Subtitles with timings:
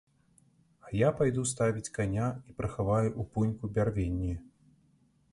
[0.85, 4.31] А я пайду ставіць каня і прыхаваю ў пуньку бярвенні.